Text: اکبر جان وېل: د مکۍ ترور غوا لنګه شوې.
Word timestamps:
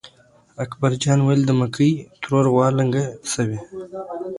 اکبر 0.63 0.91
جان 1.01 1.19
وېل: 1.23 1.41
د 1.45 1.51
مکۍ 1.59 1.91
ترور 2.21 2.45
غوا 2.53 2.67
لنګه 2.77 3.05
شوې. 3.31 3.59